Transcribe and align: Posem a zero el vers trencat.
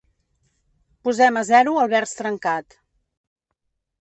Posem 1.07 1.37
a 1.41 1.43
zero 1.49 1.75
el 1.83 1.93
vers 1.93 2.15
trencat. 2.23 2.79